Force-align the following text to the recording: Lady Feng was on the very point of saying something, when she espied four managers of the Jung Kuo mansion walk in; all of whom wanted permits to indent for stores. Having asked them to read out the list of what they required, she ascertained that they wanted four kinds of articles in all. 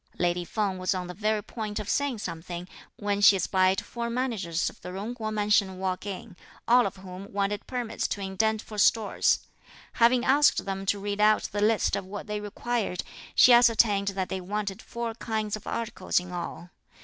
Lady 0.17 0.43
Feng 0.43 0.79
was 0.79 0.95
on 0.95 1.05
the 1.05 1.13
very 1.13 1.43
point 1.43 1.77
of 1.77 1.87
saying 1.87 2.17
something, 2.17 2.67
when 2.95 3.21
she 3.21 3.35
espied 3.35 3.79
four 3.79 4.09
managers 4.09 4.67
of 4.67 4.81
the 4.81 4.91
Jung 4.91 5.13
Kuo 5.13 5.31
mansion 5.31 5.77
walk 5.77 6.07
in; 6.07 6.35
all 6.67 6.87
of 6.87 6.95
whom 6.95 7.31
wanted 7.31 7.67
permits 7.67 8.07
to 8.07 8.19
indent 8.19 8.63
for 8.63 8.79
stores. 8.79 9.41
Having 9.93 10.25
asked 10.25 10.65
them 10.65 10.87
to 10.87 10.97
read 10.97 11.21
out 11.21 11.43
the 11.51 11.61
list 11.61 11.95
of 11.95 12.03
what 12.07 12.25
they 12.25 12.39
required, 12.39 13.03
she 13.35 13.53
ascertained 13.53 14.07
that 14.07 14.29
they 14.29 14.41
wanted 14.41 14.81
four 14.81 15.13
kinds 15.13 15.55
of 15.55 15.67
articles 15.67 16.19
in 16.19 16.31
all. 16.31 16.71